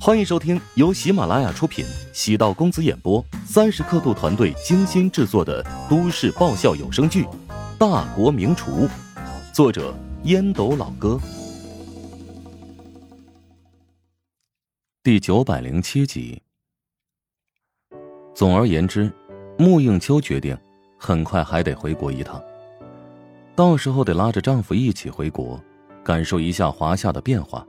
[0.00, 7.24] 欢迎收听由喜马拉雅出品、喜道公子演播、三十刻度团队精心制作的都市爆笑有声剧
[7.78, 8.86] 《大国名厨》，
[9.52, 9.94] 作者
[10.24, 11.18] 烟斗老哥，
[15.02, 16.42] 第九百零七集。
[18.34, 19.10] 总而言之，
[19.56, 20.58] 穆应秋决定
[20.98, 22.42] 很快还得回国一趟，
[23.54, 25.58] 到时候得拉着丈夫一起回国，
[26.04, 27.66] 感受一下华夏的变化。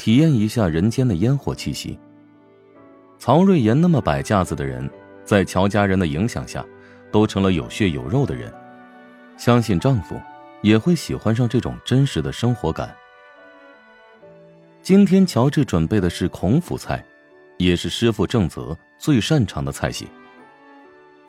[0.00, 1.98] 体验一下人间的烟火气息。
[3.18, 4.88] 曹瑞妍那么摆架子的人，
[5.26, 6.64] 在乔家人的影响下，
[7.12, 8.50] 都成了有血有肉的人。
[9.36, 10.18] 相信丈夫
[10.62, 12.96] 也会喜欢上这种真实的生活感。
[14.80, 17.04] 今天乔治准备的是孔府菜，
[17.58, 20.08] 也是师傅郑泽最擅长的菜系。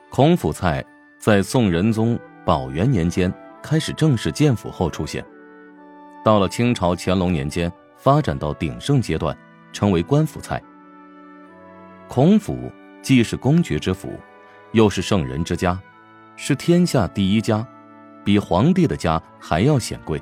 [0.10, 0.82] 孔府菜
[1.20, 5.22] 在宋仁宗宝元年间开始正式建府后出现，
[6.24, 7.70] 到了清朝乾隆年间。
[8.02, 9.38] 发展到鼎盛阶段，
[9.72, 10.60] 成为官府菜。
[12.08, 12.72] 孔府
[13.04, 14.20] 既是公爵之府，
[14.72, 15.80] 又是圣人之家，
[16.36, 17.64] 是天下第一家，
[18.24, 20.20] 比皇帝的家还要显贵。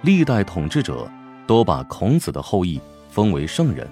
[0.00, 1.06] 历代统治者
[1.46, 3.86] 都把孔子的后裔封为圣人。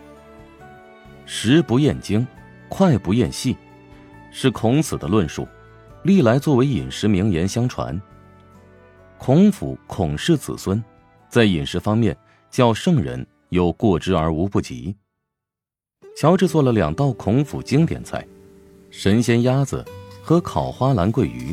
[1.26, 2.26] 食不厌精，
[2.70, 3.54] 脍不厌细，
[4.30, 5.46] 是孔子的论述，
[6.04, 8.00] 历来作为饮食名言相传。
[9.18, 10.82] 孔府孔氏子孙，
[11.28, 12.16] 在饮食方面。
[12.54, 14.94] 叫圣人有过之而无不及。
[16.16, 18.24] 乔治做了两道孔府经典菜：
[18.92, 19.84] 神仙鸭子
[20.22, 21.52] 和烤花兰桂鱼。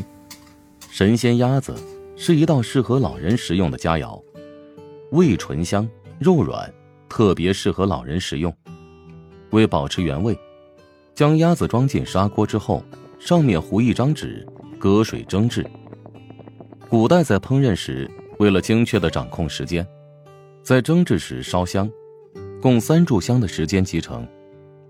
[0.92, 1.74] 神仙鸭子
[2.16, 4.22] 是一道适合老人食用的佳肴，
[5.10, 5.88] 味醇香，
[6.20, 6.72] 肉软，
[7.08, 8.56] 特别适合老人食用。
[9.50, 10.38] 为保持原味，
[11.16, 12.80] 将鸭子装进砂锅之后，
[13.18, 14.46] 上面糊一张纸，
[14.78, 15.68] 隔水蒸制。
[16.88, 19.84] 古代在烹饪时，为了精确的掌控时间。
[20.62, 21.90] 在蒸制时烧香，
[22.60, 24.26] 共三炷香的时间即成，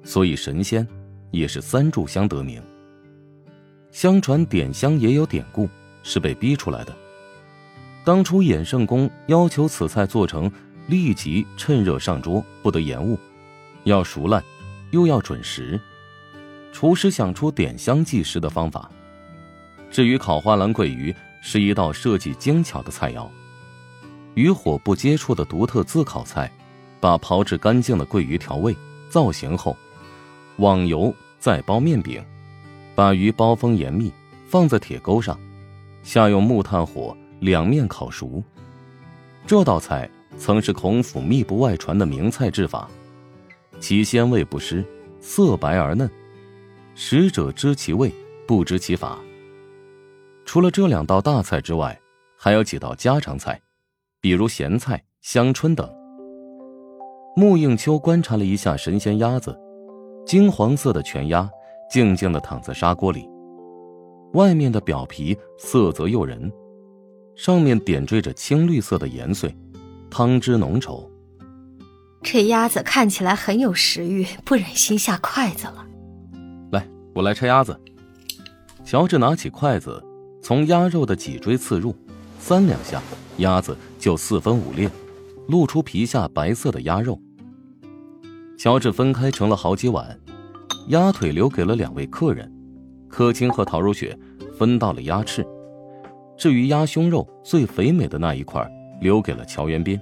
[0.05, 0.87] 所以神仙
[1.31, 2.63] 也是三炷香得名。
[3.91, 5.67] 相传点香也有典故，
[6.03, 6.95] 是被逼出来的。
[8.05, 10.51] 当初衍圣公要求此菜做成
[10.89, 13.19] 立即趁热上桌，不得延误，
[13.85, 14.45] 要熟烂，
[14.91, 15.81] 又要准时。
[16.71, 18.91] 厨师想出点香计时的方法。
[19.91, 23.27] 至于烤花兰桂鱼，是一道设计精巧的菜肴。
[24.35, 26.51] 与火不接触的独特自烤菜，
[27.01, 28.75] 把炮制干净的桂鱼调味
[29.11, 29.77] 造型后，
[30.57, 32.25] 网油再包面饼，
[32.95, 34.13] 把鱼包封严密，
[34.49, 35.39] 放在铁钩上，
[36.03, 38.43] 下用木炭火两面烤熟。
[39.47, 42.89] 这道菜曾是孔府秘不外传的名菜制法，
[43.81, 44.85] 其鲜味不失，
[45.21, 46.11] 色白而嫩，
[46.95, 48.11] 食者知其味，
[48.47, 49.19] 不知其法。
[50.47, 52.01] 除了这两道大菜之外，
[52.37, 53.61] 还有几道家常菜。
[54.23, 55.93] 比如咸菜、香椿等。
[57.35, 59.59] 穆应秋观察了一下神仙鸭子，
[60.25, 61.51] 金黄色的全鸭
[61.91, 63.29] 静静的躺在砂锅里，
[64.35, 66.51] 外面的表皮色泽诱人，
[67.35, 69.53] 上面点缀着青绿色的盐碎，
[70.09, 71.05] 汤汁浓稠。
[72.23, 75.85] 这鸭子看起来很有食欲，不忍心下筷子了。
[76.71, 77.77] 来，我来拆鸭子。
[78.85, 80.01] 乔治拿起筷子，
[80.41, 81.93] 从鸭肉的脊椎刺入，
[82.43, 83.01] 三两下。
[83.37, 84.91] 鸭子就四分五裂，
[85.47, 87.19] 露出皮下白色的鸭肉。
[88.59, 90.19] 乔治分开成了好几碗，
[90.89, 92.53] 鸭腿留给了两位客人，
[93.09, 94.19] 柯青和陶如雪
[94.59, 95.47] 分到了鸭翅，
[96.37, 98.69] 至于鸭胸肉最肥美的那一块，
[99.01, 99.99] 留给了乔元斌。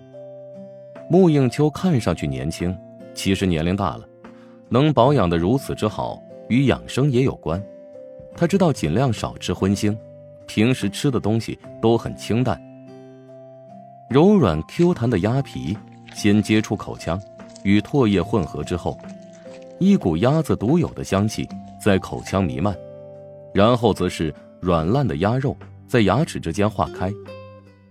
[1.10, 2.76] 穆应秋看上去年轻，
[3.14, 4.08] 其实年龄大了，
[4.70, 7.62] 能保养的如此之好，与养生也有关。
[8.34, 9.96] 他知道尽量少吃荤腥，
[10.52, 12.60] 平时吃的东西都很清淡。
[14.08, 15.78] 柔软 Q 弹的鸭皮
[16.12, 17.22] 先接触口腔，
[17.62, 18.98] 与唾液混合之后，
[19.78, 21.48] 一股鸭子独有的香气
[21.80, 22.76] 在口腔弥漫，
[23.54, 25.56] 然后则是软烂的鸭肉
[25.86, 27.12] 在牙齿之间化开，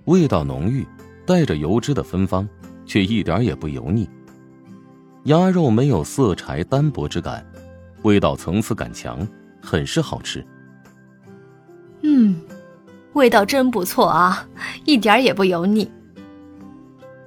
[0.03, 0.85] 味道浓郁，
[1.25, 2.45] 带着油脂的芬芳，
[2.85, 4.05] 却一点也不油腻。
[5.23, 7.45] 鸭肉没有色柴单薄之感，
[8.01, 9.25] 味道层次感强，
[9.61, 10.45] 很是好吃。
[12.19, 12.35] 嗯，
[13.13, 14.45] 味道真不错啊，
[14.83, 15.89] 一点也不油腻。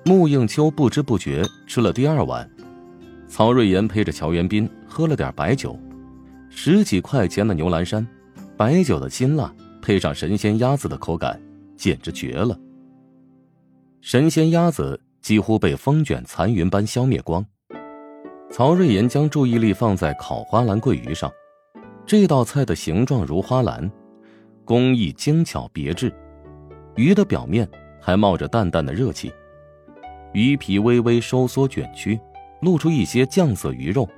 [0.04, 2.46] 穆应秋不知不觉吃了第二碗，
[3.26, 5.78] 曹瑞妍陪着乔元斌喝了点白酒，
[6.50, 8.06] 十几块钱的牛栏山，
[8.54, 9.50] 白酒的辛辣
[9.80, 11.40] 配上神仙鸭子的口感，
[11.74, 12.54] 简直绝了。
[14.02, 17.42] 神仙鸭子几乎被风卷残云般消灭光，
[18.50, 21.32] 曹瑞妍将注意力放在烤花兰桂鱼上，
[22.04, 23.90] 这道菜的形状如花篮，
[24.64, 26.12] 工艺精巧别致，
[26.96, 27.68] 鱼的表面
[28.00, 29.32] 还冒着淡淡的热气。
[30.32, 32.18] 鱼皮微微收缩卷曲，
[32.62, 34.08] 露出一些酱色鱼肉。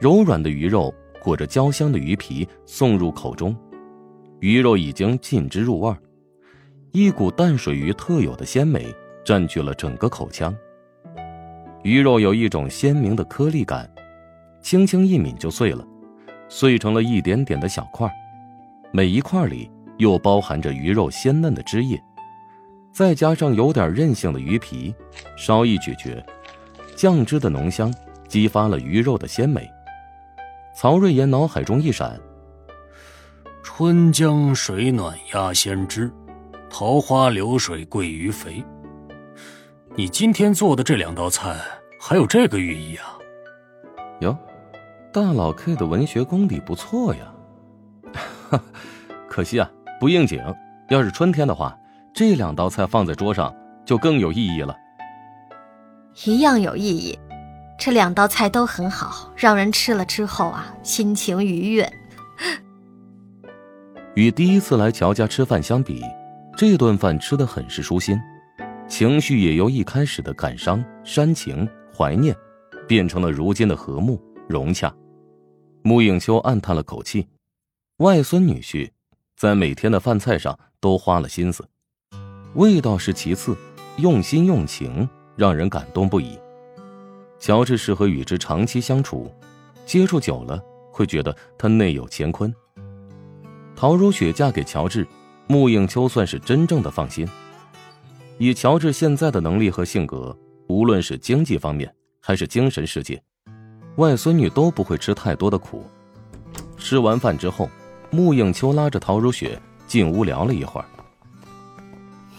[0.00, 0.92] 柔软的鱼肉
[1.22, 3.56] 裹着焦香的鱼皮送入口中，
[4.40, 5.94] 鱼肉已经浸汁入味，
[6.92, 8.94] 一股淡水鱼特有的鲜美
[9.24, 10.54] 占据了整个口腔。
[11.82, 13.90] 鱼肉有一种鲜明的颗粒感，
[14.60, 15.84] 轻轻一抿就碎了，
[16.48, 18.08] 碎成了一点点的小块，
[18.94, 21.98] 每一块里又包含着鱼肉鲜嫩的汁液，
[22.92, 24.94] 再加上有点韧性的鱼皮，
[25.34, 26.22] 稍一咀嚼，
[26.94, 27.92] 酱汁的浓香
[28.28, 29.66] 激发了鱼肉的鲜美。
[30.76, 32.20] 曹瑞妍脑海中一闪
[33.64, 36.12] ：“春江水暖鸭先知，
[36.68, 38.62] 桃花流水鳜鱼肥。
[39.96, 41.56] 你今天做的这两道菜
[41.98, 43.16] 还有这个寓意啊？
[44.20, 44.36] 哟，
[45.14, 47.32] 大佬 K 的文学功底不错呀。
[49.28, 49.70] 可惜啊，
[50.00, 50.42] 不应景。
[50.88, 51.78] 要是春天的话，
[52.12, 53.54] 这两道菜放在桌上
[53.84, 54.76] 就更有意义了。
[56.24, 57.18] 一样有意义。”
[57.78, 61.90] 这两道菜都很好，让人吃了之后啊，心情愉悦。
[64.14, 66.00] 与第一次来乔家吃饭相比，
[66.56, 68.16] 这顿饭吃的很是舒心，
[68.86, 72.36] 情绪也由一开始的感伤、煽情、怀念，
[72.86, 74.94] 变成了如今的和睦融洽。
[75.82, 77.26] 穆影秋暗叹了口气，
[78.02, 78.90] 外孙女婿
[79.36, 81.64] 在每天的饭菜上都花了心思，
[82.54, 83.56] 味道是其次，
[83.98, 86.36] 用心用情让人感动不已。
[87.38, 89.32] 乔治适合与之长期相处，
[89.86, 90.60] 接触久了
[90.90, 92.52] 会觉得他内有乾坤。
[93.76, 95.06] 陶如雪嫁给乔治，
[95.46, 97.24] 穆应秋算是真正的放心。
[98.36, 103.22] 以乔治现在的能力和性格，无论是经济方面还是精神世界，
[103.98, 105.84] 外孙女都不会吃太多的苦。
[106.76, 107.70] 吃完饭之后，
[108.12, 110.86] 穆应秋拉着陶如雪进屋聊了一会儿。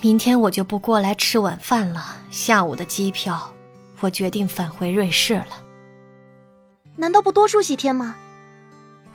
[0.01, 3.51] 明天我就不过来吃晚饭了，下午的机票。
[3.99, 5.63] 我决定返回瑞士了。
[6.95, 8.15] 难道不多住几天吗？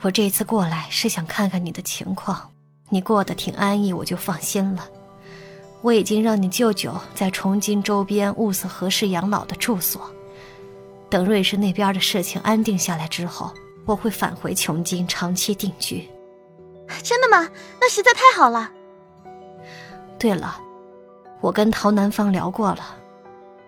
[0.01, 2.49] 我这次过来是想看看你的情况，
[2.89, 4.85] 你过得挺安逸，我就放心了。
[5.81, 10.09] 我已经让你舅舅在崇金周边物色合适养老的住所。
[11.09, 13.53] 等瑞士那边的事情安定下来之后，
[13.85, 16.09] 我会返回琼金长期定居。
[17.01, 17.49] 真的吗？
[17.79, 18.71] 那实在太好了。
[20.17, 20.59] 对了，
[21.41, 22.97] 我跟陶南方聊过了。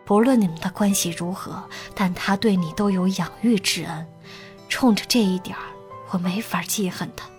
[0.06, 1.64] 不论你们的关系如何，
[1.96, 4.06] 但他对你都有养育之恩，
[4.68, 5.56] 冲着这一点
[6.10, 7.30] 我没法记恨他。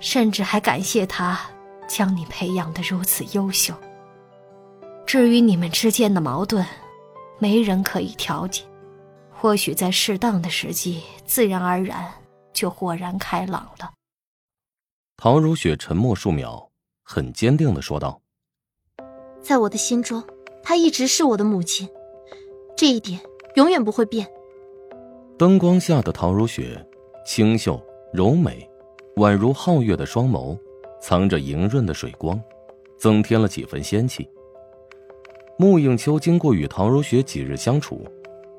[0.00, 1.38] 甚至还感谢他
[1.86, 3.74] 将你培养的如此优秀。
[5.04, 6.64] 至于你们之间的矛盾，
[7.38, 8.62] 没人可以调解，
[9.34, 12.12] 或许在适当的时机，自然而然
[12.52, 13.92] 就豁然开朗了。
[15.18, 16.70] 陶如雪沉默数秒，
[17.02, 18.20] 很坚定的说道
[19.40, 20.22] ：“在我的心中。”
[20.62, 21.88] 她一直是我的母亲，
[22.76, 23.20] 这一点
[23.54, 24.26] 永远不会变。
[25.38, 26.84] 灯光下的唐如雪，
[27.24, 27.80] 清秀
[28.12, 28.68] 柔美，
[29.14, 30.58] 宛如皓月的双眸，
[31.00, 32.38] 藏着莹润的水光，
[32.98, 34.28] 增添了几分仙气。
[35.56, 38.04] 穆影秋经过与唐如雪几日相处，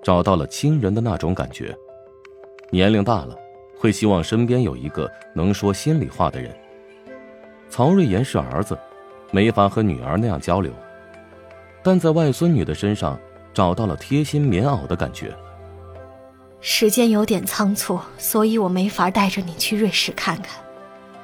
[0.02, 1.78] 找到了亲人的那种感觉。
[2.72, 3.38] 年龄大了，
[3.80, 6.56] 会希望身边有一个能说心里话的人。
[7.70, 8.78] 曹瑞妍是儿子，
[9.32, 10.72] 没法和女儿那样交流。
[11.84, 13.20] 但在外孙女的身上
[13.54, 15.34] 找到了贴心棉袄的感觉。
[16.60, 20.60] 时间有点仓促，所以我没法带着你去瑞士看看。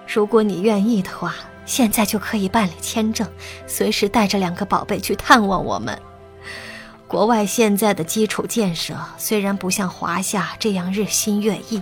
[0.08, 3.28] 如果你愿意的话，现在就可以办理签证，
[3.66, 5.98] 随时带着两个宝贝去探望我们。
[7.08, 11.82] 国外现在的基础建设虽然不像华夏这样日新月异，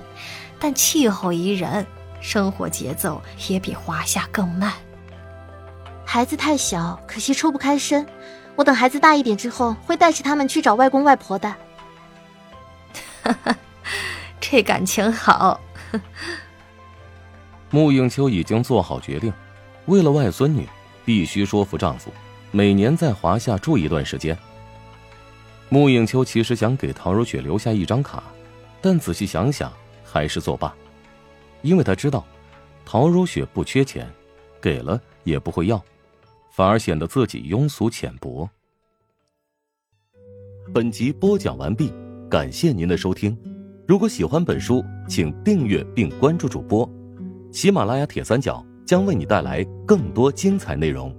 [0.62, 1.84] 但气候宜人，
[2.22, 4.72] 生活节奏也比华夏更慢。
[6.06, 8.06] 孩子太小，可惜抽不开身。
[8.56, 11.50] 我等孩子大一点之后，会带着他们去找外公外婆的。
[13.24, 13.56] 哈哈，
[14.40, 15.60] 这感情好。
[17.72, 19.34] 穆应秋已经做好决定，
[19.86, 20.70] 为了外孙女，
[21.04, 22.14] 必须说服丈夫，
[22.52, 24.38] 每年在华夏住一段时间。
[25.70, 28.22] 穆应秋其实想给陶如雪留下一张卡，
[28.80, 29.72] 但仔细想想，
[30.12, 30.76] 还是作罢，
[31.62, 32.26] 因为他知道，
[32.86, 34.06] 陶如雪不缺钱，
[34.60, 35.82] 给了也不会要。
[36.50, 38.50] 反而显得自己庸俗浅薄。
[40.74, 41.94] 本集播讲完毕，
[42.30, 43.38] 感谢您的收听。
[43.88, 46.88] 如果喜欢本书，请订阅并关注主播。
[47.54, 51.16] 喜马拉雅铁三角将为你带来更多精彩内容。